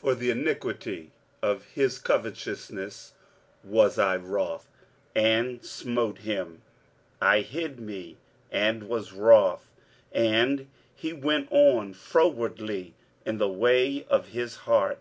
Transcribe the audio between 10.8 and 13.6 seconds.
he went on frowardly in the